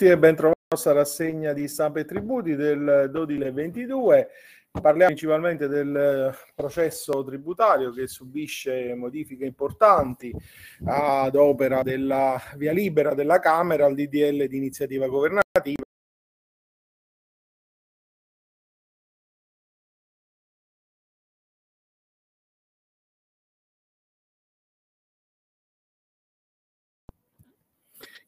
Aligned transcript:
tutti 0.00 0.12
e 0.12 0.18
ben 0.18 0.34
trovati 0.34 0.58
nostra 0.70 0.92
rassegna 0.92 1.52
di 1.52 1.68
stampa 1.68 2.00
e 2.00 2.04
tributi 2.06 2.54
del 2.54 3.10
12 3.10 3.50
22. 3.50 4.28
Parliamo 4.70 5.06
principalmente 5.08 5.68
del 5.68 6.34
processo 6.54 7.22
tributario 7.22 7.90
che 7.92 8.06
subisce 8.06 8.94
modifiche 8.94 9.44
importanti 9.44 10.32
ad 10.86 11.34
opera 11.34 11.82
della 11.82 12.40
via 12.56 12.72
libera 12.72 13.12
della 13.14 13.40
Camera 13.40 13.84
al 13.84 13.94
DDL 13.94 14.46
di 14.46 14.56
iniziativa 14.56 15.06
governativa 15.06 15.82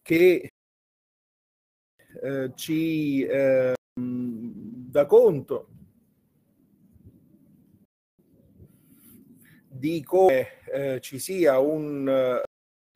che 0.03 0.51
eh, 2.23 2.53
ci 2.55 3.23
eh, 3.25 3.75
dà 3.95 5.07
conto 5.07 5.69
di 9.67 10.05
come 10.05 10.63
eh, 10.73 11.01
ci 11.01 11.19
sia 11.19 11.59
un, 11.59 12.41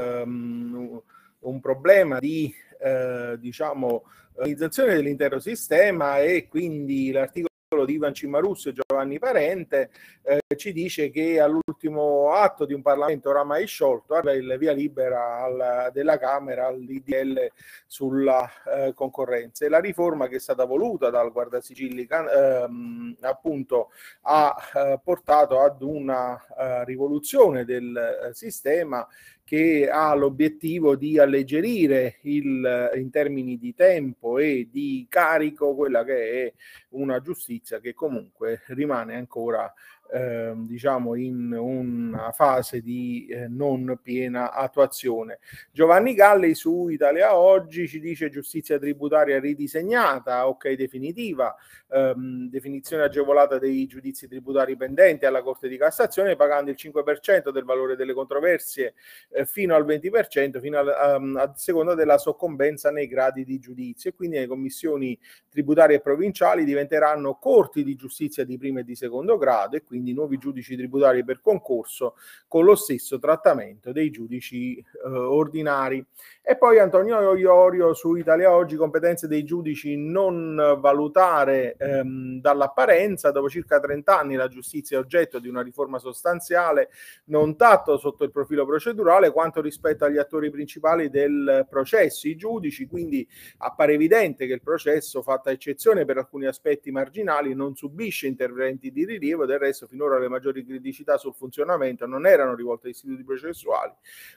um, 0.01 1.03
un 1.41 1.61
problema 1.61 2.21
di 2.21 2.55
eh, 2.81 3.37
diciamo 3.39 4.05
organizzazione 4.35 4.95
dell'intero 4.95 5.41
sistema 5.41 6.21
e 6.21 6.47
quindi 6.47 7.11
l'articolo 7.11 7.85
di 7.85 7.95
Ivan 7.95 8.15
Cimarusso 8.15 8.69
e 8.69 8.73
Giovanni 8.73 8.86
Parente 9.19 9.91
eh, 10.23 10.57
ci 10.57 10.73
dice 10.73 11.11
che 11.11 11.41
all'ultimo 11.41 12.33
atto 12.33 12.65
di 12.65 12.75
un 12.75 12.83
Parlamento 12.83 13.29
oramai 13.29 13.67
sciolto 13.67 14.15
arriva 14.15 14.55
il 14.55 14.59
via 14.59 14.73
libera 14.73 15.43
al, 15.43 15.91
della 15.93 16.19
Camera 16.19 16.67
all'IDL 16.67 17.51
sulla 17.87 18.49
eh, 18.65 18.93
concorrenza. 18.95 19.65
E 19.65 19.69
la 19.69 19.81
riforma 19.81 20.29
che 20.29 20.37
è 20.37 20.41
stata 20.41 20.65
voluta 20.65 21.11
dal 21.11 21.33
Guardasigilli 21.33 22.07
ehm, 22.09 23.17
appunto 23.21 23.91
ha 24.23 24.55
eh, 24.75 25.01
portato 25.03 25.61
ad 25.61 25.83
una 25.83 26.41
eh, 26.59 26.85
rivoluzione 26.85 27.65
del 27.65 27.97
eh, 27.97 28.35
sistema 28.35 29.07
che 29.47 29.89
ha 29.89 30.13
l'obiettivo 30.13 30.97
di 30.97 31.21
alleggerire 31.21 32.17
il, 32.23 32.91
in 32.97 33.11
termini 33.11 33.57
di 33.57 33.75
tempo 33.75 34.39
e 34.39 34.69
di 34.69 35.07
carico 35.09 35.77
quella 35.77 36.03
che 36.03 36.47
è 36.47 36.53
una 36.91 37.21
giustizia 37.21 37.79
che 37.79 37.95
comunque 37.95 38.63
rimane 38.67 38.86
ancora 38.93 39.73
eh, 40.13 40.53
diciamo 40.57 41.15
in 41.15 41.53
una 41.53 42.33
fase 42.33 42.81
di 42.81 43.27
eh, 43.29 43.49
non 43.49 43.99
piena 44.03 44.53
attuazione. 44.53 45.39
Giovanni 45.73 46.15
Galli 46.15 46.55
su 46.55 46.89
Italia 46.89 47.37
Oggi 47.37 47.89
ci 47.89 48.01
dice 48.01 48.31
giustizia 48.31 48.79
tributaria 48.79 49.41
ridisegnata, 49.41 50.49
ok 50.49 50.73
definitiva, 50.75 51.55
ehm, 51.91 52.49
definizione 52.49 53.05
agevolata 53.05 53.59
dei 53.59 53.87
giudizi 53.87 54.29
tributari 54.29 54.77
pendenti 54.77 55.25
alla 55.27 55.43
Corte 55.43 55.69
di 55.69 55.77
Cassazione 55.77 56.37
pagando 56.37 56.71
il 56.71 56.77
5% 56.79 57.51
del 57.51 57.65
valore 57.65 57.97
delle 57.97 58.13
controversie 58.13 58.95
eh, 59.31 59.45
fino 59.47 59.75
al 59.75 59.85
20% 59.85 60.61
fino 60.61 60.79
al, 60.79 61.19
um, 61.19 61.37
a 61.37 61.53
seconda 61.57 61.95
della 61.95 62.19
soccombenza 62.19 62.91
nei 62.91 63.07
gradi 63.07 63.45
di 63.45 63.59
giudizio 63.59 64.11
e 64.11 64.15
quindi 64.15 64.39
le 64.39 64.47
commissioni 64.47 65.19
tributarie 65.49 65.97
e 65.97 66.01
provinciali 66.01 66.65
diventeranno 66.65 67.35
corti 67.35 67.83
di 67.83 67.95
giustizia 67.95 68.45
di 68.45 68.59
primo 68.59 68.81
e 68.81 68.85
di 68.85 68.95
secondo 68.95 69.37
grado 69.37 69.77
e 69.77 69.83
quindi 69.83 69.96
quindi 69.97 70.13
nuovi 70.13 70.37
giudici 70.37 70.77
tributari 70.77 71.25
per 71.25 71.41
concorso 71.41 72.17
con 72.47 72.65
lo 72.65 72.75
stesso 72.75 73.19
trattamento 73.19 73.93
dei 73.93 74.11
giudici 74.11 74.77
eh, 74.77 74.85
ordinari. 75.09 76.05
E 76.43 76.57
poi 76.57 76.79
Antonio 76.79 77.35
Iorio 77.35 77.95
su 77.95 78.15
Italia 78.15 78.55
Oggi, 78.55 78.77
competenze 78.77 79.27
dei 79.27 79.43
giudici 79.43 79.97
non 79.97 80.77
valutare 80.79 81.77
ehm, 81.77 82.41
dall'apparenza, 82.41 83.31
dopo 83.31 83.49
circa 83.49 83.81
30 83.81 84.19
anni 84.19 84.35
la 84.35 84.49
giustizia 84.49 84.97
è 84.97 85.01
oggetto 85.01 85.39
di 85.39 85.49
una 85.49 85.63
riforma 85.63 85.99
sostanziale, 85.99 86.91
non 87.25 87.57
tanto 87.57 87.97
sotto 87.97 88.23
il 88.23 88.31
profilo 88.31 88.67
procedurale 88.67 89.33
quanto 89.33 89.61
rispetto 89.61 90.05
agli 90.05 90.19
attori 90.19 90.51
principali 90.51 91.09
del 91.09 91.67
processo, 91.69 92.29
i 92.29 92.37
giudici, 92.37 92.87
quindi 92.87 93.27
appare 93.59 93.95
evidente 93.95 94.47
che 94.47 94.53
il 94.53 94.63
processo, 94.63 95.23
fatta 95.23 95.51
eccezione 95.51 96.05
per 96.05 96.19
alcuni 96.19 96.47
aspetti 96.47 96.91
marginali, 96.91 97.55
non 97.55 97.75
subisce 97.75 98.27
interventi 98.27 98.93
di 98.93 99.05
rilievo, 99.05 99.47
del 99.47 99.59
resto 99.59 99.86
finora 99.87 100.19
le 100.19 100.29
maggiori 100.29 100.65
criticità 100.65 101.17
sul 101.17 101.35
funzionamento 101.35 102.07
non 102.07 102.27
erano 102.27 102.55
rivolte 102.55 102.87
agli 102.87 102.93
istituti 102.93 103.25
processuali, 103.25 103.93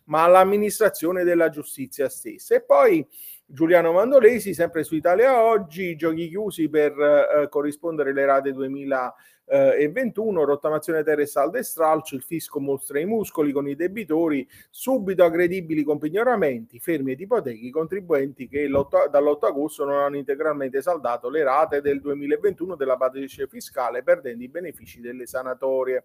ma 0.05 0.23
all'amministrazione 0.23 1.23
della 1.23 1.49
giustizia 1.49 2.09
stessa. 2.09 2.55
E 2.55 2.61
poi 2.61 3.05
Giuliano 3.51 3.91
Mandolesi, 3.91 4.53
sempre 4.53 4.83
su 4.83 4.93
Italia 4.93 5.43
Oggi, 5.43 5.95
giochi 5.95 6.29
chiusi 6.29 6.69
per 6.69 6.91
eh, 6.91 7.49
corrispondere 7.49 8.13
le 8.13 8.23
rate 8.23 8.53
2021, 8.53 10.43
rottamazione 10.43 11.01
terre 11.01 11.25
salde 11.25 11.57
e 11.57 11.63
stralcio, 11.63 12.13
il 12.13 12.21
fisco 12.21 12.59
mostra 12.59 12.99
i 12.99 13.05
muscoli 13.05 13.51
con 13.51 13.67
i 13.67 13.73
debitori, 13.73 14.47
subito 14.69 15.23
aggredibili 15.23 15.81
con 15.81 15.97
pignoramenti, 15.97 16.79
fermi 16.79 17.13
ed 17.13 17.21
ipotechi, 17.21 17.65
i 17.65 17.71
contribuenti 17.71 18.47
che 18.47 18.67
dall'8 18.67 19.45
agosto 19.47 19.83
non 19.83 19.95
hanno 19.95 20.17
integralmente 20.17 20.83
saldato 20.83 21.27
le 21.27 21.43
rate 21.43 21.81
del 21.81 22.01
2021 22.01 22.75
della 22.75 22.97
base 22.97 23.25
fiscale 23.47 24.03
perdendo 24.03 24.43
i 24.43 24.47
benefici 24.47 25.01
delle 25.01 25.25
sanatorie 25.25 26.03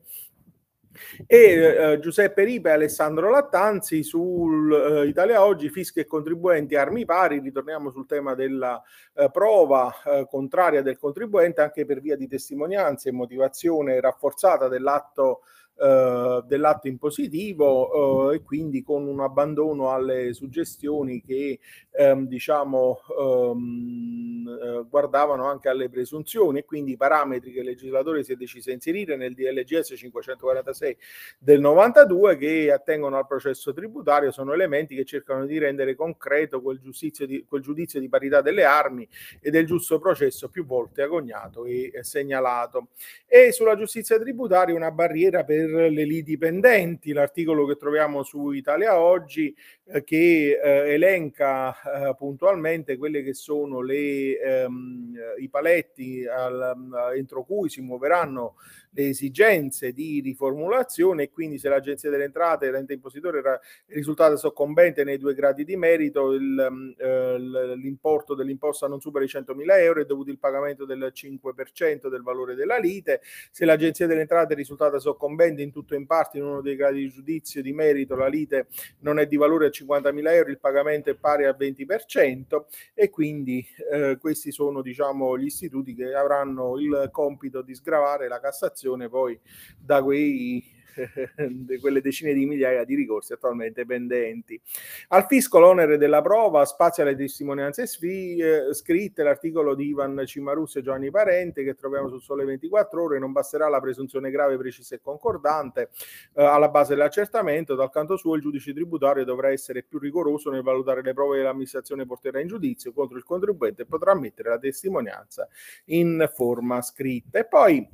e 1.27 1.37
eh, 1.37 1.99
Giuseppe 2.01 2.45
Ripe 2.45 2.69
e 2.69 2.73
Alessandro 2.73 3.31
Lattanzi 3.31 4.03
su 4.03 4.49
eh, 4.73 5.07
Italia 5.07 5.45
Oggi, 5.45 5.69
fischi 5.69 6.01
e 6.01 6.07
contribuenti 6.07 6.77
armi 6.77 7.05
pari, 7.05 7.41
ritorniamo 7.41 7.91
sul 7.91 8.07
tema 8.07 8.35
della 8.35 8.83
eh, 9.15 9.31
prova 9.31 9.93
eh, 10.05 10.27
contraria 10.29 10.83
del 10.83 10.99
contribuente 10.99 11.61
anche 11.61 11.85
per 11.85 12.01
via 12.01 12.17
di 12.17 12.27
testimonianze 12.27 13.09
e 13.09 13.13
motivazione 13.13 14.01
rafforzata 14.01 14.69
dell'atto 14.69 15.43
eh, 15.77 16.43
dell'atto 16.47 16.87
impositivo 16.87 18.31
eh, 18.31 18.37
e 18.37 18.43
quindi 18.43 18.85
con 18.85 19.09
un 19.09 19.19
abbandono 19.21 19.91
alle 19.91 20.33
suggestioni 20.33 21.21
che 21.21 21.59
ehm, 21.91 22.29
diciamo 22.29 23.01
ehm, 23.19 24.59
eh, 24.63 24.85
guardavano 24.89 25.47
anche 25.47 25.69
alle 25.69 25.89
presunzioni 25.89 26.61
e 26.61 26.65
quindi 26.65 26.93
i 26.93 26.97
parametri 26.97 27.51
che 27.51 27.59
il 27.59 27.67
legislatore 27.67 28.23
si 28.23 28.33
è 28.33 28.37
deciso 28.37 28.71
a 28.71 28.73
inserire 28.73 29.17
nel 29.17 29.35
DLGS 29.35 29.95
546 29.97 30.97
del 31.41 31.59
92 31.59 32.37
che 32.37 32.71
attengono 32.71 33.17
al 33.17 33.27
processo 33.27 33.73
tributario 33.73 34.31
sono 34.31 34.53
elementi 34.53 34.95
che 34.95 35.05
cercano 35.05 35.45
di 35.45 35.59
rendere 35.59 35.97
concreto 35.97 36.63
quel, 36.63 36.81
di, 36.81 37.45
quel 37.49 37.63
giudizio 37.63 37.99
di 37.99 38.09
parità 38.09 38.41
delle 38.43 38.63
armi 38.63 39.09
e 39.41 39.51
del 39.51 39.67
giusto 39.67 39.99
processo 39.99 40.49
più 40.49 40.65
volte 40.65 41.03
agognato 41.03 41.65
e 41.65 41.91
segnalato. 42.03 42.89
E 43.27 43.51
sulla 43.51 43.77
giustizia 43.77 44.19
tributaria 44.19 44.75
una 44.75 44.91
barriera 44.91 45.43
per 45.43 45.64
per 45.67 45.91
le 45.91 46.05
liti 46.05 46.37
pendenti, 46.37 47.13
l'articolo 47.13 47.67
che 47.67 47.77
troviamo 47.77 48.23
su 48.23 48.51
Italia 48.51 48.99
Oggi 48.99 49.55
eh, 49.87 50.03
che 50.03 50.59
eh, 50.63 50.93
elenca 50.95 51.73
eh, 51.73 52.15
puntualmente 52.17 52.97
quelle 52.97 53.23
che 53.23 53.35
sono 53.35 53.81
le, 53.81 54.41
ehm, 54.41 55.15
i 55.39 55.49
paletti 55.49 56.27
al, 56.27 57.13
entro 57.15 57.45
cui 57.45 57.69
si 57.69 57.81
muoveranno 57.81 58.57
le 58.95 59.09
esigenze 59.09 59.93
di 59.93 60.21
riformulazione 60.21 61.25
e 61.25 61.31
quindi 61.31 61.59
se 61.59 61.69
l'Agenzia 61.69 62.11
delle 62.11 62.25
Entrate 62.25 62.67
e 62.67 62.71
l'ente 62.71 62.93
impositore 62.93 63.39
era 63.39 63.61
risultata 63.87 64.37
soccombente 64.37 65.05
nei 65.05 65.19
due 65.19 65.35
gradi 65.35 65.65
di 65.65 65.77
merito, 65.77 66.33
il, 66.33 66.69
mm, 66.71 66.91
eh, 66.97 67.77
l'importo 67.77 68.35
dell'imposta 68.35 68.87
non 68.87 69.01
supera 69.01 69.25
i 69.25 69.29
100.000 69.29 69.79
euro 69.81 70.01
è 70.01 70.05
dovuto 70.05 70.31
il 70.31 70.39
pagamento 70.39 70.85
del 70.85 71.11
5% 71.13 72.09
del 72.09 72.23
valore 72.23 72.55
della 72.55 72.79
lite. 72.79 73.21
Se 73.51 73.65
l'Agenzia 73.65 74.07
delle 74.07 74.23
Entrate 74.23 74.55
è 74.55 74.57
risultata 74.57 74.99
soccombente 74.99 75.54
in 75.63 75.71
tutto 75.71 75.95
o 75.95 75.97
in 75.97 76.07
parte 76.07 76.39
in 76.39 76.45
uno 76.45 76.61
dei 76.61 76.77
gradi 76.77 77.01
di 77.01 77.09
giudizio 77.09 77.63
di 77.63 77.73
merito, 77.73 78.15
la 78.15 78.27
lite 78.27 78.67
non 79.01 79.19
è 79.19 79.27
di 79.27 79.37
valore 79.37 79.67
a 79.67 79.71
50.000 79.71 80.29
euro, 80.29 80.51
il 80.51 80.59
pagamento 80.59 81.11
è 81.11 81.15
pari 81.15 81.45
al 81.45 81.57
20% 81.59 82.65
e 82.95 83.11
quindi 83.11 83.65
eh, 83.93 84.17
questi 84.21 84.53
sono 84.53 84.83
diciamo 84.83 85.39
gli 85.39 85.47
istituti 85.47 85.95
che 85.95 86.15
avranno 86.15 86.79
il 86.79 87.09
compito 87.13 87.63
di 87.63 87.75
sgravare 87.75 88.29
la 88.29 88.41
Cassazione 88.41 89.09
poi 89.09 89.39
da 89.79 90.03
quei 90.03 90.74
quelle 91.81 92.01
decine 92.01 92.33
di 92.33 92.47
migliaia 92.47 92.85
di 92.85 92.95
ricorsi 92.95 93.33
attualmente 93.33 93.85
pendenti. 93.85 94.61
Al 95.09 95.27
fisco 95.27 95.59
l'onere 95.59 95.99
della 95.99 96.23
prova 96.23 96.65
spazia 96.65 97.05
le 97.05 97.17
testimonianze 97.17 97.87
sfi- 97.87 98.37
eh, 98.37 98.73
scritte, 98.75 99.23
l'articolo 99.23 99.75
di 99.75 99.89
Ivan 99.89 100.23
Cimarus 100.25 100.77
e 100.77 100.83
Giovanni 100.83 101.11
Parente 101.11 101.65
che 101.65 101.75
troviamo 101.75 102.09
sul 102.09 102.21
Sole 102.21 102.45
24 102.45 103.03
Ore, 103.03 103.19
non 103.19 103.33
basterà 103.33 103.69
la 103.69 103.81
presunzione 103.81 104.31
grave, 104.31 104.57
precisa 104.57 104.95
e 104.95 105.01
concordante 105.01 105.91
eh, 106.35 106.43
alla 106.43 106.69
base 106.69 106.95
dell'accertamento, 106.95 107.75
dal 107.75 107.91
canto 107.91 108.17
suo 108.17 108.35
il 108.35 108.43
giudice 108.43 108.73
tributario 108.73 109.25
dovrà 109.25 109.51
essere 109.51 109.83
più 109.83 109.99
rigoroso 109.99 110.51
nel 110.51 110.63
valutare 110.63 111.03
le 111.03 111.13
prove 111.13 111.39
che 111.39 111.43
l'amministrazione 111.43 112.07
porterà 112.07 112.41
in 112.41 112.49
giudizio 112.49 112.93
contro 112.93 113.17
il 113.17 113.25
contribuente 113.25 113.83
e 113.83 113.87
potrà 113.87 114.15
mettere 114.15 114.51
la 114.51 114.59
testimonianza 114.59 115.49
in 115.87 116.29
forma 116.33 116.81
scritta. 116.83 117.39
E 117.39 117.47
poi 117.47 117.89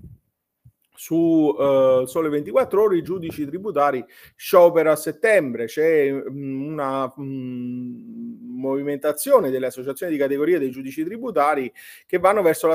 su 1.00 1.14
uh, 1.14 2.04
Sole 2.04 2.28
24 2.28 2.82
Ore 2.82 2.98
i 2.98 3.02
giudici 3.02 3.46
tributari 3.46 4.04
sciopero 4.36 4.92
a 4.92 4.96
settembre, 4.96 5.64
c'è 5.64 6.12
mm, 6.12 6.72
una, 6.72 7.10
um, 7.16 8.36
movimentazione 8.60 9.48
delle 9.48 9.68
associazioni 9.68 10.12
di 10.12 10.18
categoria 10.18 10.58
dei 10.58 10.70
giudici 10.70 11.02
tributari 11.02 11.72
che 12.06 12.18
vanno 12.18 12.42
verso 12.42 12.66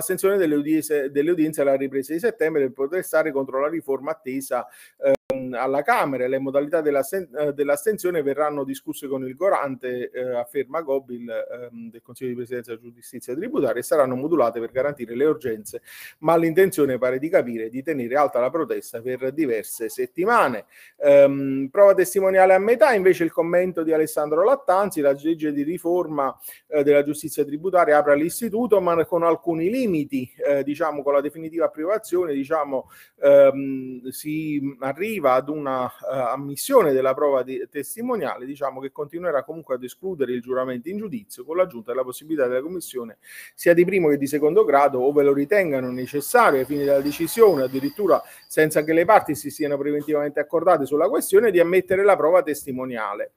udienze, 0.55 1.11
delle 1.11 1.29
udienze 1.29 1.61
alla 1.61 1.75
ripresa 1.75 2.13
di 2.13 2.19
settembre 2.19 2.61
per 2.61 2.71
protestare 2.71 3.31
contro 3.31 3.61
la 3.61 3.69
riforma 3.69 4.09
attesa 4.09 4.65
eh, 5.03 5.14
alla 5.55 5.81
Camera. 5.81 6.27
Le 6.27 6.39
modalità 6.39 6.81
dell'asten- 6.81 7.29
eh, 7.37 7.53
dell'astensione 7.53 8.21
verranno 8.21 8.63
discusse 8.63 9.07
con 9.07 9.25
il 9.25 9.35
Gorante, 9.35 10.09
eh, 10.11 10.35
afferma 10.35 10.81
Gobil 10.81 11.29
ehm, 11.29 11.89
del 11.89 12.01
Consiglio 12.01 12.29
di 12.29 12.35
Presidenza 12.35 12.75
della 12.75 12.91
Giustizia 12.93 13.33
Tributaria, 13.33 13.79
e 13.79 13.83
saranno 13.83 14.15
modulate 14.15 14.59
per 14.59 14.71
garantire 14.71 15.15
le 15.15 15.25
urgenze, 15.25 15.81
ma 16.19 16.35
l'intenzione 16.37 16.97
pare 16.97 17.19
di 17.19 17.29
capire 17.29 17.69
di 17.69 17.81
tenere 17.81 18.15
alta 18.15 18.39
la 18.39 18.49
protesta 18.49 19.01
per 19.01 19.31
diverse 19.31 19.89
settimane. 19.89 20.65
Ehm, 20.97 21.69
prova 21.71 21.93
testimoniale 21.93 22.53
a 22.53 22.59
metà 22.59 22.93
invece 22.93 23.23
il 23.23 23.31
commento 23.31 23.83
di 23.83 23.93
Alessandro 23.93 24.43
Lattanzi, 24.43 25.01
la 25.01 25.15
legge 25.19 25.51
di 25.51 25.63
riforma 25.63 26.37
eh, 26.67 26.83
della 26.83 27.03
giustizia 27.03 27.43
tributaria 27.43 27.97
apre 27.97 28.15
l'istituto 28.15 28.79
ma 28.81 29.03
con 29.05 29.23
alcuni 29.23 29.69
limiti, 29.69 30.31
eh, 30.45 30.63
diciamo 30.63 31.03
con 31.03 31.13
la 31.13 31.21
definitiva 31.21 31.65
approvazione 31.65 32.33
diciamo 32.33 32.89
ehm, 33.21 34.07
si 34.09 34.75
arriva 34.79 35.33
ad 35.33 35.44
una 35.49 35.85
uh, 35.85 35.89
ammissione 36.07 36.91
della 36.91 37.13
prova 37.13 37.43
di, 37.43 37.67
testimoniale, 37.69 38.45
diciamo 38.45 38.79
che 38.79 38.91
continuerà 38.91 39.43
comunque 39.43 39.75
ad 39.75 39.83
escludere 39.83 40.33
il 40.33 40.41
giuramento 40.41 40.89
in 40.89 40.97
giudizio 40.97 41.43
con 41.43 41.57
l'aggiunta 41.57 41.91
della 41.91 42.03
possibilità 42.03 42.47
della 42.47 42.61
Commissione 42.61 43.17
sia 43.53 43.73
di 43.73 43.85
primo 43.85 44.09
che 44.09 44.17
di 44.17 44.27
secondo 44.27 44.63
grado, 44.63 45.01
ove 45.01 45.23
lo 45.23 45.33
ritengano 45.33 45.91
necessario 45.91 46.59
ai 46.59 46.65
fini 46.65 46.83
della 46.83 47.01
decisione, 47.01 47.63
addirittura 47.63 48.21
senza 48.47 48.83
che 48.83 48.93
le 48.93 49.05
parti 49.05 49.35
si 49.35 49.49
siano 49.49 49.77
preventivamente 49.77 50.39
accordate 50.39 50.85
sulla 50.85 51.09
questione, 51.09 51.51
di 51.51 51.59
ammettere 51.59 52.03
la 52.03 52.15
prova 52.15 52.41
testimoniale. 52.43 53.31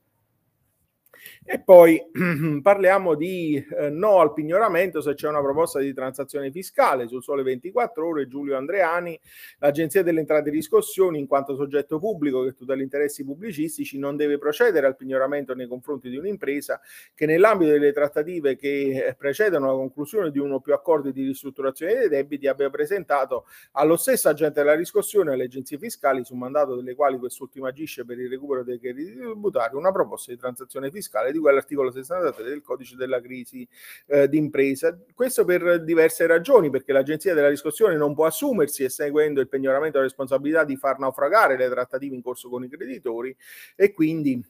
E 1.50 1.58
poi 1.60 1.98
parliamo 2.60 3.14
di 3.14 3.56
eh, 3.56 3.88
no 3.88 4.18
al 4.18 4.34
pignoramento 4.34 5.00
se 5.00 5.14
c'è 5.14 5.28
una 5.28 5.40
proposta 5.40 5.78
di 5.78 5.94
transazione 5.94 6.50
fiscale 6.50 7.08
sul 7.08 7.22
sole 7.22 7.42
24 7.42 8.06
ore. 8.06 8.28
Giulio 8.28 8.54
Andreani, 8.54 9.18
l'Agenzia 9.60 10.02
delle 10.02 10.20
Entrate 10.20 10.50
e 10.50 10.52
Riscossioni, 10.52 11.18
in 11.18 11.26
quanto 11.26 11.56
soggetto 11.56 11.98
pubblico 11.98 12.44
che 12.44 12.52
tutela 12.52 12.78
gli 12.78 12.82
interessi 12.82 13.24
pubblicistici, 13.24 13.98
non 13.98 14.16
deve 14.16 14.36
procedere 14.36 14.86
al 14.86 14.94
pignoramento 14.94 15.54
nei 15.54 15.66
confronti 15.66 16.10
di 16.10 16.18
un'impresa 16.18 16.82
che 17.14 17.24
nell'ambito 17.24 17.70
delle 17.70 17.92
trattative 17.94 18.54
che 18.54 19.06
eh, 19.06 19.14
precedono 19.14 19.68
la 19.68 19.72
conclusione 19.72 20.30
di 20.30 20.38
uno 20.38 20.56
o 20.56 20.60
più 20.60 20.74
accordi 20.74 21.12
di 21.12 21.24
ristrutturazione 21.24 21.94
dei 21.94 22.08
debiti 22.10 22.46
abbia 22.46 22.68
presentato 22.68 23.46
allo 23.72 23.96
stesso 23.96 24.28
agente 24.28 24.60
della 24.60 24.74
riscossione 24.74 25.32
alle 25.32 25.44
agenzie 25.44 25.78
fiscali, 25.78 26.26
su 26.26 26.34
mandato 26.34 26.76
delle 26.76 26.94
quali 26.94 27.16
quest'ultima 27.16 27.68
agisce 27.68 28.04
per 28.04 28.18
il 28.18 28.28
recupero 28.28 28.62
dei 28.62 28.78
crediti 28.78 29.14
tributari, 29.14 29.76
una 29.76 29.92
proposta 29.92 30.30
di 30.30 30.36
transazione 30.36 30.90
fiscale 30.90 31.32
di 31.32 31.36
cui 31.38 31.50
all'articolo 31.50 31.90
63 31.90 32.44
del 32.44 32.62
codice 32.62 32.96
della 32.96 33.20
crisi 33.20 33.66
eh, 34.06 34.28
d'impresa. 34.28 34.98
Questo 35.14 35.44
per 35.44 35.82
diverse 35.84 36.26
ragioni, 36.26 36.70
perché 36.70 36.92
l'agenzia 36.92 37.34
della 37.34 37.48
riscossione 37.48 37.96
non 37.96 38.14
può 38.14 38.26
assumersi, 38.26 38.88
seguendo 38.88 39.40
il 39.40 39.48
pegnoramento 39.48 39.92
della 39.92 40.04
responsabilità, 40.04 40.64
di 40.64 40.76
far 40.76 40.98
naufragare 40.98 41.56
le 41.56 41.68
trattative 41.68 42.14
in 42.14 42.22
corso 42.22 42.48
con 42.48 42.64
i 42.64 42.68
creditori 42.68 43.34
e 43.76 43.92
quindi 43.92 44.42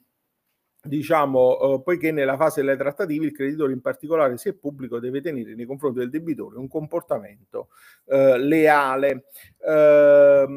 diciamo, 0.81 1.59
eh, 1.59 1.81
poiché 1.81 2.11
nella 2.11 2.37
fase 2.37 2.61
delle 2.61 2.77
trattative 2.77 3.25
il 3.25 3.33
creditore 3.33 3.73
in 3.73 3.81
particolare, 3.81 4.37
se 4.37 4.53
pubblico, 4.53 4.99
deve 4.99 5.21
tenere 5.21 5.53
nei 5.53 5.65
confronti 5.65 5.99
del 5.99 6.09
debitore 6.09 6.57
un 6.57 6.67
comportamento 6.67 7.69
eh, 8.05 8.37
leale. 8.37 9.25
Eh, 9.59 10.47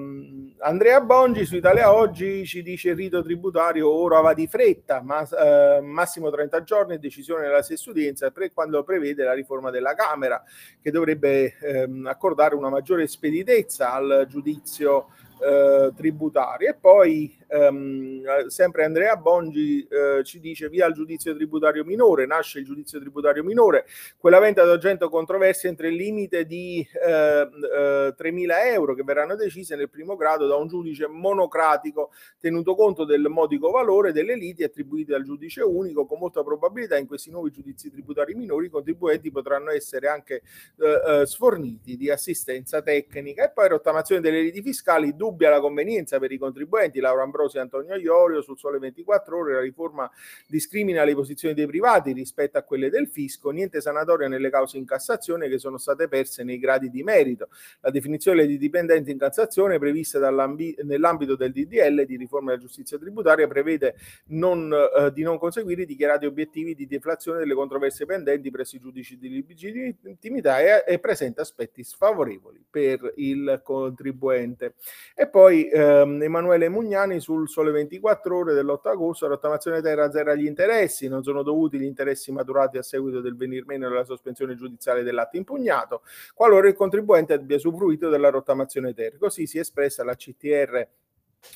Andrea 0.58 1.00
Bongi 1.00 1.44
su 1.44 1.56
Italia 1.56 1.92
Oggi 1.92 2.46
ci 2.46 2.62
dice 2.62 2.90
il 2.90 2.96
rito 2.96 3.22
tributario 3.22 3.90
ora 3.90 4.20
va 4.20 4.32
di 4.32 4.46
fretta, 4.46 5.02
ma, 5.02 5.26
eh, 5.28 5.80
massimo 5.80 6.30
30 6.30 6.62
giorni, 6.62 6.98
decisione 6.98 7.42
della 7.42 7.62
stessa 7.62 7.90
udienza, 7.90 8.30
pre- 8.30 8.52
quando 8.52 8.84
prevede 8.84 9.24
la 9.24 9.32
riforma 9.32 9.70
della 9.70 9.94
Camera, 9.94 10.40
che 10.80 10.90
dovrebbe 10.92 11.56
ehm, 11.58 12.06
accordare 12.06 12.54
una 12.54 12.68
maggiore 12.70 13.08
speditezza 13.08 13.92
al 13.92 14.26
giudizio 14.28 15.08
eh, 15.42 15.92
tributari. 15.96 16.66
E 16.66 16.74
poi 16.74 17.36
ehm, 17.52 18.46
sempre 18.46 18.84
Andrea 18.84 19.16
Bongi 19.16 19.86
eh, 19.86 20.24
ci 20.24 20.40
dice 20.40 20.68
via 20.68 20.86
il 20.86 20.94
giudizio 20.94 21.34
tributario 21.34 21.84
minore, 21.84 22.26
nasce 22.26 22.58
il 22.58 22.64
giudizio 22.64 22.98
tributario 22.98 23.44
minore, 23.44 23.86
quella 24.16 24.38
venta 24.38 24.64
d'argento 24.64 25.08
controversia 25.08 25.68
entro 25.68 25.86
il 25.86 25.94
limite 25.94 26.46
di 26.46 26.86
eh, 27.04 27.48
eh, 27.76 28.14
3.000 28.16 28.50
euro 28.72 28.94
che 28.94 29.02
verranno 29.02 29.36
decise 29.36 29.76
nel 29.76 29.90
primo 29.90 30.16
grado 30.16 30.46
da 30.46 30.56
un 30.56 30.66
giudice 30.66 31.06
monocratico, 31.06 32.10
tenuto 32.40 32.74
conto 32.74 33.04
del 33.04 33.26
modico 33.28 33.70
valore 33.70 34.12
delle 34.12 34.34
liti 34.34 34.62
attribuite 34.62 35.14
al 35.14 35.24
giudice 35.24 35.62
unico, 35.62 36.06
con 36.06 36.18
molta 36.18 36.42
probabilità 36.42 36.96
in 36.96 37.06
questi 37.06 37.30
nuovi 37.30 37.50
giudizi 37.50 37.90
tributari 37.90 38.34
minori 38.34 38.66
i 38.66 38.70
contribuenti 38.70 39.30
potranno 39.30 39.70
essere 39.70 40.08
anche 40.08 40.42
eh, 40.78 41.20
eh, 41.20 41.26
sforniti 41.26 41.96
di 41.96 42.10
assistenza 42.10 42.80
tecnica. 42.82 43.44
E 43.44 43.50
poi 43.50 43.68
rottamazione 43.68 44.20
delle 44.20 44.40
liti 44.40 44.62
fiscali, 44.62 45.14
dubbia 45.14 45.50
la 45.50 45.60
convenienza 45.60 46.18
per 46.18 46.32
i 46.32 46.38
contribuenti, 46.38 47.00
Laura 47.00 47.22
Ambrosi 47.22 47.41
e 47.52 47.58
Antonio 47.58 47.96
Iorio 47.96 48.42
sul 48.42 48.58
Sole 48.58 48.78
24 48.78 49.36
Ore, 49.36 49.52
la 49.54 49.60
riforma 49.60 50.10
discrimina 50.46 51.04
le 51.04 51.14
posizioni 51.14 51.54
dei 51.54 51.66
privati 51.66 52.12
rispetto 52.12 52.58
a 52.58 52.62
quelle 52.62 52.90
del 52.90 53.08
fisco, 53.08 53.50
niente 53.50 53.80
sanatoria 53.80 54.28
nelle 54.28 54.50
cause 54.50 54.78
in 54.78 54.84
Cassazione 54.84 55.48
che 55.48 55.58
sono 55.58 55.78
state 55.78 56.08
perse 56.08 56.42
nei 56.44 56.58
gradi 56.58 56.90
di 56.90 57.02
merito. 57.02 57.48
La 57.80 57.90
definizione 57.90 58.46
di 58.46 58.58
dipendenti 58.58 59.10
in 59.10 59.18
Cassazione 59.18 59.78
prevista 59.78 60.18
nell'ambito 60.18 61.36
del 61.36 61.52
DDL 61.52 62.04
di 62.04 62.16
riforma 62.16 62.50
della 62.50 62.62
giustizia 62.62 62.98
tributaria 62.98 63.46
prevede 63.46 63.96
non, 64.26 64.72
eh, 64.72 65.12
di 65.12 65.22
non 65.22 65.38
conseguire 65.38 65.82
i 65.82 65.86
dichiarati 65.86 66.26
obiettivi 66.26 66.74
di 66.74 66.86
deflazione 66.86 67.38
delle 67.38 67.54
controversie 67.54 68.06
pendenti 68.06 68.50
presso 68.50 68.76
i 68.76 68.80
giudici 68.80 69.18
di 69.18 69.28
legittimità 69.28 70.60
e, 70.60 70.84
e 70.86 70.98
presenta 70.98 71.42
aspetti 71.42 71.82
sfavorevoli 71.82 72.64
per 72.68 73.12
il 73.16 73.60
contribuente. 73.62 74.74
E 75.14 75.28
poi 75.28 75.68
ehm, 75.68 76.22
Emanuele 76.22 76.68
Mugnani 76.68 77.20
sul 77.32 77.48
Sole 77.48 77.70
24 77.70 78.36
Ore 78.36 78.54
dell'8 78.54 78.88
agosto, 78.88 79.26
la 79.26 79.34
rottamazione 79.34 79.80
terra 79.80 80.10
zero 80.10 80.30
agli 80.30 80.46
interessi, 80.46 81.08
non 81.08 81.22
sono 81.22 81.42
dovuti 81.42 81.78
gli 81.78 81.84
interessi 81.84 82.30
maturati 82.30 82.78
a 82.78 82.82
seguito 82.82 83.20
del 83.20 83.36
venir 83.36 83.64
meno 83.66 83.88
della 83.88 84.04
sospensione 84.04 84.54
giudiziale 84.54 85.02
dell'atto 85.02 85.36
impugnato, 85.36 86.02
qualora 86.34 86.68
il 86.68 86.74
contribuente 86.74 87.32
abbia 87.32 87.56
usufruito 87.56 88.08
della 88.08 88.30
rottamazione 88.30 88.92
terra. 88.92 89.16
Così 89.18 89.46
si 89.46 89.58
è 89.58 89.60
espressa 89.60 90.04
la 90.04 90.14
CTR 90.14 90.88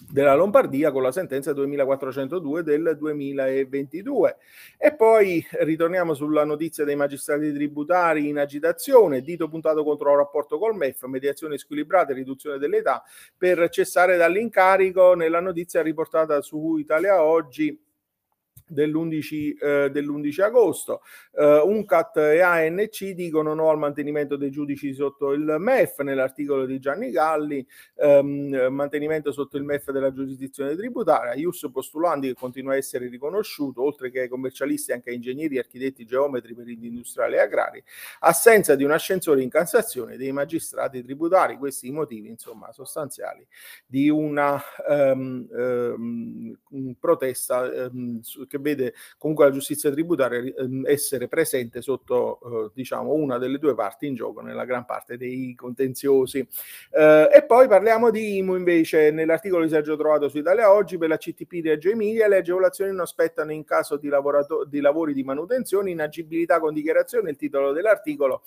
della 0.09 0.35
Lombardia 0.35 0.91
con 0.91 1.03
la 1.03 1.13
sentenza 1.13 1.53
2402 1.53 2.63
del 2.63 2.97
2022. 2.99 4.37
E 4.79 4.95
poi 4.95 5.47
ritorniamo 5.61 6.15
sulla 6.15 6.45
notizia 6.45 6.85
dei 6.85 6.97
magistrati 6.97 7.53
tributari 7.53 8.29
in 8.29 8.39
agitazione, 8.39 9.23
dito 9.23 9.49
puntato 9.49 9.85
contro 9.85 10.11
il 10.11 10.19
rapporto 10.19 10.59
col 10.59 10.77
MEF, 10.77 11.05
mediazione 11.05 11.59
squilibrata 11.59 12.13
e 12.13 12.15
riduzione 12.15 12.59
dell'età 12.59 13.03
per 13.37 13.69
cessare 13.69 14.17
dall'incarico 14.17 15.15
nella 15.15 15.41
notizia 15.41 15.83
riportata 15.83 16.41
su 16.43 16.77
Italia 16.77 17.23
Oggi 17.23 17.86
dell'11, 18.67 19.57
eh, 19.59 19.91
dell'11 19.91 20.43
agosto. 20.43 21.03
Uh, 21.33 21.69
UNCAT 21.69 22.17
e 22.17 22.41
ANC 22.41 23.11
dicono 23.11 23.55
no 23.55 23.69
al 23.71 23.79
mantenimento 23.79 24.37
dei 24.37 24.51
giudici 24.51 24.95
sotto 24.95 25.33
il 25.33 25.57
MEF 25.59 26.01
nell'articolo 26.01 26.65
di 26.65 26.79
Gianni 26.79 27.11
Galli, 27.11 27.67
um, 27.97 28.69
mantenimento 28.71 29.33
sotto 29.33 29.57
il 29.57 29.65
MEF 29.65 29.91
della 29.91 30.13
giurisdizione 30.13 30.75
tributaria, 30.75 31.35
IUS 31.35 31.69
postulandi 31.73 32.29
che 32.29 32.35
continua 32.35 32.73
a 32.73 32.77
essere 32.77 33.09
riconosciuto, 33.09 33.83
oltre 33.83 34.11
che 34.11 34.21
ai 34.21 34.29
commercialisti 34.29 34.93
anche 34.93 35.11
ai 35.11 35.17
ingegneri, 35.17 35.59
architetti, 35.59 36.05
geometri, 36.05 36.55
periti 36.55 36.87
industriali 36.87 37.35
e 37.35 37.41
agrari, 37.41 37.83
assenza 38.21 38.75
di 38.75 38.85
un 38.85 38.93
ascensore 38.93 39.43
in 39.43 39.51
Cassazione 39.51 40.17
dei 40.17 40.33
magistrati 40.33 41.03
tributari, 41.03 41.57
questi 41.57 41.89
i 41.89 41.93
motivi 41.93 42.29
insomma 42.29 42.73
sostanziali 42.73 43.47
di 43.87 44.09
una 44.09 44.61
um, 44.89 45.47
um, 45.51 46.97
protesta 46.99 47.91
che 48.49 48.56
che 48.57 48.63
vede 48.63 48.95
comunque 49.19 49.47
la 49.47 49.53
giustizia 49.53 49.91
tributaria 49.91 50.41
ehm, 50.41 50.85
essere 50.87 51.29
presente 51.29 51.81
sotto 51.83 52.41
eh, 52.41 52.71
diciamo 52.75 53.13
una 53.13 53.39
delle 53.39 53.59
due 53.59 53.75
parti 53.75 54.07
in 54.07 54.15
gioco 54.15 54.41
nella 54.41 54.65
gran 54.65 54.85
parte 54.85 55.17
dei 55.17 55.55
contenziosi. 55.55 56.47
Eh, 56.91 57.29
e 57.33 57.45
poi 57.45 57.69
parliamo 57.69 58.11
di 58.11 58.39
IMU 58.39 58.57
invece 58.57 59.11
nell'articolo 59.11 59.65
di 59.65 59.71
Sergio 59.71 59.97
Trovato 59.97 60.29
su 60.29 60.39
Italia 60.39 60.73
Oggi 60.73 60.99
per 60.99 61.09
la 61.09 61.17
CTP 61.17 61.51
di 61.61 61.69
Reggio 61.69 61.91
Emilia 61.91 62.29
le 62.29 62.39
agevolazioni 62.39 62.91
non 62.91 63.01
aspettano 63.01 63.53
in 63.53 63.65
caso 63.65 63.97
di, 63.97 64.09
lavorato- 64.09 64.65
di 64.65 64.81
lavori 64.81 65.13
di 65.13 65.23
manutenzione, 65.23 65.91
inagibilità 65.91 66.61
con 66.61 66.75
dichiarazione, 66.75 67.31
il 67.31 67.37
titolo 67.37 67.73
dell'articolo. 67.73 68.43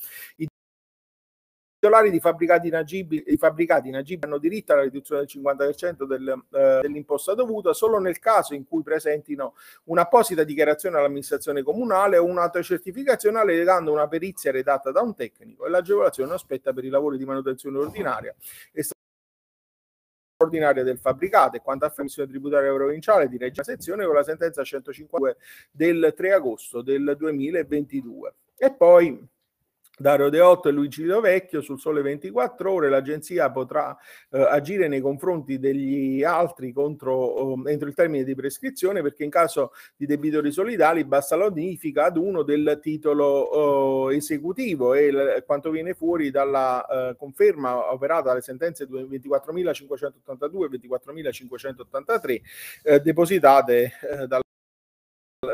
Titolari 1.82 2.12
di 2.12 2.20
fabbricati 2.20 2.68
inagibili, 2.68 3.24
i 3.28 3.38
fabbricati 3.38 3.88
inagibili 3.88 4.26
hanno 4.26 4.38
diritto 4.38 4.74
alla 4.74 4.82
riduzione 4.82 5.22
del 5.22 5.30
50% 5.42 6.04
del, 6.06 6.44
eh, 6.52 6.80
dell'imposta 6.82 7.34
dovuta 7.34 7.72
solo 7.72 8.00
nel 8.00 8.20
caso 8.20 8.54
in 8.54 8.68
cui 8.68 8.84
presentino 8.84 9.56
un'apposita 9.86 10.44
dichiarazione 10.44 10.98
all'amministrazione 10.98 11.64
comunale 11.64 12.18
o 12.18 12.26
un'autocertificazione 12.26 13.40
allegando 13.40 13.94
una 13.94 14.10
perizia 14.10 14.52
redatta 14.52 14.92
da 14.92 15.00
un 15.00 15.16
tecnico 15.16 15.66
e 15.66 15.70
l'agevolazione 15.70 16.34
aspetta 16.34 16.74
per 16.74 16.84
i 16.84 16.90
lavori 16.90 17.18
di 17.18 17.24
manutenzione 17.24 17.78
ordinaria. 17.78 18.36
ordinaria 20.42 20.84
del 20.84 21.00
fabbricato 21.00 21.56
e 21.56 21.62
quanto 21.62 21.86
a 21.86 21.92
commissione 21.92 22.30
tributaria 22.30 22.74
provinciale 22.74 23.30
di 23.30 23.38
Reggio 23.38 23.64
Sezione 23.64 24.06
con 24.06 24.16
la 24.16 24.24
sentenza 24.24 24.66
152 24.66 25.38
del 25.72 26.14
3 26.14 26.34
agosto 26.34 26.82
del 26.82 27.16
2022. 27.18 28.34
E 28.58 28.74
poi 28.74 29.29
Dario 30.00 30.30
Deotto 30.30 30.70
e 30.70 30.72
Luigi 30.72 31.04
Vecchio 31.04 31.60
sul 31.60 31.78
Sole 31.78 32.02
24 32.02 32.72
Ore 32.72 32.90
l'agenzia 32.90 33.52
potrà 33.52 33.98
eh, 34.30 34.40
agire 34.40 34.88
nei 34.88 35.02
confronti 35.02 35.60
degli 35.60 36.24
altri 36.24 36.72
contro, 36.72 37.66
eh, 37.66 37.72
entro 37.74 37.90
il 37.90 37.94
termine 37.94 38.24
di 38.24 38.34
prescrizione 38.34 39.02
perché 39.02 39.26
in 39.26 39.30
caso 39.30 39.74
di 39.98 40.06
debitori 40.06 40.52
solidali 40.52 41.04
basta 41.04 41.36
la 41.36 41.46
notifica 41.46 42.06
ad 42.06 42.16
uno 42.16 42.44
del 42.44 42.80
titolo 42.82 44.10
eh, 44.10 44.16
esecutivo 44.16 44.94
e 44.94 45.12
l- 45.12 45.44
quanto 45.46 45.70
viene 45.70 45.94
fuori 45.94 46.32
dalla 46.32 46.86
eh, 46.86 47.16
conferma 47.18 47.92
operata 47.92 48.30
dalle 48.30 48.42
sentenze 48.42 48.88
24.582 48.88 50.64
e 50.64 50.80
24.583 50.80 52.42
eh, 52.84 53.00
depositate 53.02 53.92
eh, 54.02 54.28
dal 54.28 54.42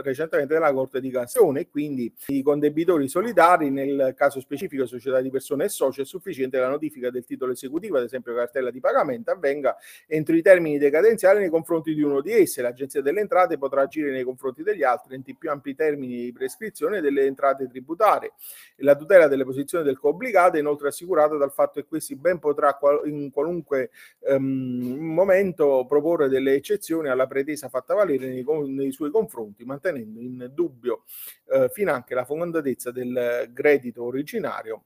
recentemente 0.05 0.53
della 0.53 0.71
Corte 0.71 1.01
di 1.01 1.09
Cassazione 1.09 1.61
e 1.61 1.69
quindi 1.69 2.13
con 2.43 2.59
debitori 2.59 3.07
solidari, 3.07 3.69
nel 3.69 4.13
caso 4.15 4.39
specifico 4.39 4.85
società 4.85 5.19
di 5.19 5.29
persone 5.29 5.65
e 5.65 5.69
soci, 5.69 6.01
è 6.01 6.05
sufficiente 6.05 6.57
la 6.57 6.69
notifica 6.69 7.09
del 7.09 7.25
titolo 7.25 7.51
esecutivo, 7.51 7.97
ad 7.97 8.03
esempio 8.03 8.33
cartella 8.33 8.71
di 8.71 8.79
pagamento, 8.79 9.31
avvenga 9.31 9.75
entro 10.07 10.35
i 10.35 10.41
termini 10.41 10.77
decadenziali 10.77 11.39
nei 11.39 11.49
confronti 11.49 11.93
di 11.93 12.01
uno 12.01 12.21
di 12.21 12.31
esse. 12.31 12.61
L'Agenzia 12.61 13.01
delle 13.01 13.21
Entrate 13.21 13.57
potrà 13.57 13.81
agire 13.81 14.11
nei 14.11 14.23
confronti 14.23 14.63
degli 14.63 14.83
altri 14.83 15.15
entro 15.15 15.31
i 15.31 15.35
più 15.35 15.49
ampi 15.49 15.75
termini 15.75 16.25
di 16.25 16.31
prescrizione 16.31 17.01
delle 17.01 17.25
entrate 17.25 17.67
tributarie. 17.67 18.33
La 18.77 18.95
tutela 18.95 19.27
delle 19.27 19.43
posizioni 19.43 19.83
del 19.83 19.97
coobbligato 19.97 20.57
è 20.57 20.59
inoltre 20.59 20.89
assicurata 20.89 21.35
dal 21.35 21.51
fatto 21.51 21.79
che 21.79 21.87
questi 21.87 22.15
ben 22.15 22.39
potrà 22.39 22.77
in 23.05 23.31
qualunque 23.31 23.89
um, 24.19 24.97
momento 24.99 25.85
proporre 25.87 26.27
delle 26.27 26.53
eccezioni 26.53 27.09
alla 27.09 27.27
pretesa 27.27 27.69
fatta 27.69 27.93
valere 27.93 28.27
nei, 28.27 28.45
nei 28.67 28.91
suoi 28.91 29.09
confronti, 29.09 29.63
mantenendo 29.63 29.94
in 29.97 30.49
dubbio 30.53 31.03
eh, 31.47 31.69
fin 31.69 31.89
anche 31.89 32.13
la 32.13 32.25
fondatezza 32.25 32.91
del 32.91 33.51
credito 33.53 34.03
originario 34.03 34.85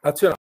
azionario 0.00 0.36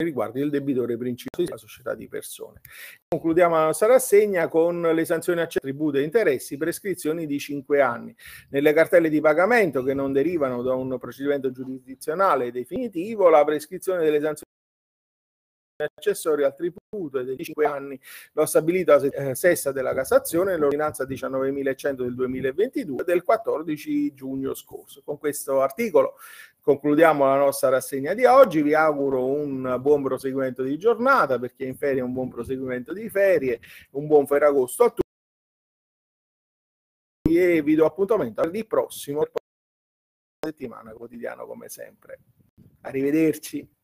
riguardi 0.00 0.40
il 0.40 0.48
debitore 0.48 0.96
principale 0.96 1.44
della 1.44 1.56
società 1.56 1.92
di 1.96 2.06
persone. 2.06 2.60
Concludiamo 3.08 3.56
la 3.56 3.64
nostra 3.64 3.88
rassegna 3.88 4.46
con 4.46 4.80
le 4.80 5.04
sanzioni 5.04 5.40
a 5.40 5.46
tributo 5.46 5.98
e 5.98 6.02
interessi, 6.02 6.56
prescrizioni 6.56 7.26
di 7.26 7.36
5 7.40 7.80
anni. 7.80 8.14
Nelle 8.50 8.72
cartelle 8.72 9.08
di 9.08 9.20
pagamento 9.20 9.82
che 9.82 9.94
non 9.94 10.12
derivano 10.12 10.62
da 10.62 10.74
un 10.74 10.96
procedimento 10.98 11.50
giurisdizionale 11.50 12.52
definitivo, 12.52 13.28
la 13.28 13.44
prescrizione 13.44 14.04
delle 14.04 14.20
sanzioni 14.20 14.47
accessori 15.84 16.42
al 16.44 16.54
tributo 16.54 17.22
dei 17.22 17.36
5 17.36 17.66
anni 17.66 17.98
lo 18.32 18.46
stabilito 18.46 18.96
la 18.96 19.02
eh, 19.02 19.34
sesta 19.34 19.70
della 19.70 19.94
Cassazione 19.94 20.52
nell'ordinanza 20.52 21.04
19.100 21.04 21.92
del 21.92 22.14
2022 22.14 23.04
del 23.04 23.22
14 23.22 24.14
giugno 24.14 24.54
scorso. 24.54 25.02
Con 25.04 25.18
questo 25.18 25.60
articolo 25.60 26.14
concludiamo 26.60 27.24
la 27.24 27.36
nostra 27.36 27.68
rassegna 27.68 28.14
di 28.14 28.24
oggi. 28.24 28.62
Vi 28.62 28.74
auguro 28.74 29.24
un 29.26 29.78
buon 29.80 30.02
proseguimento 30.02 30.62
di 30.62 30.76
giornata 30.78 31.38
per 31.38 31.54
chi 31.54 31.64
è 31.64 31.66
in 31.66 31.76
ferie, 31.76 32.00
un 32.00 32.12
buon 32.12 32.28
proseguimento 32.28 32.92
di 32.92 33.08
ferie, 33.08 33.60
un 33.92 34.06
buon 34.06 34.26
Ferragosto 34.26 34.84
a 34.84 34.90
tutti 34.90 35.06
e 37.30 37.62
vi 37.62 37.74
do 37.74 37.84
appuntamento 37.84 38.40
al 38.40 38.66
prossimo 38.66 39.24
settimana 40.40 40.92
quotidiano 40.92 41.46
come 41.46 41.68
sempre. 41.68 42.20
Arrivederci. 42.82 43.77